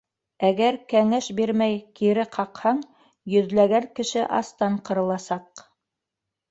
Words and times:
Әгәр 0.47 0.79
кәңәш 0.93 1.27
бирмәй, 1.41 1.75
кире 1.99 2.25
ҡаҡһаң, 2.39 2.81
йөҙләгән 3.35 3.87
кеше 4.01 4.29
астан 4.43 4.83
ҡырыласаҡ. 4.91 5.69